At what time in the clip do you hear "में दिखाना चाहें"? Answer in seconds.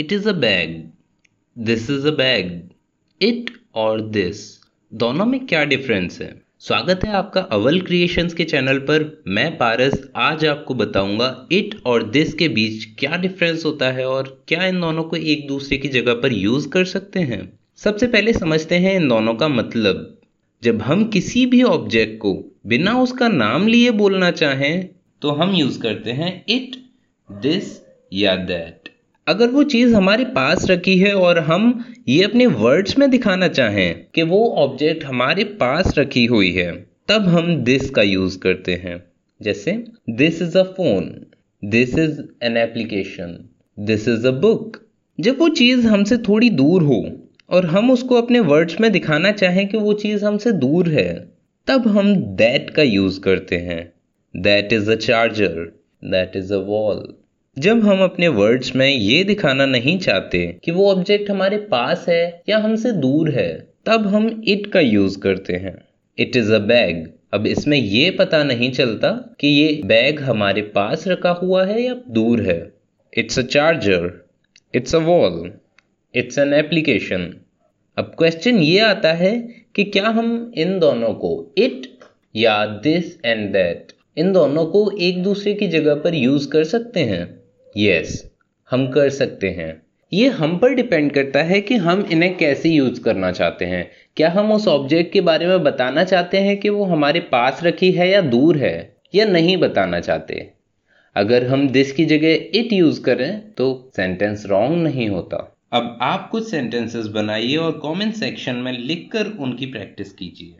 32.98-34.06, 48.80-49.66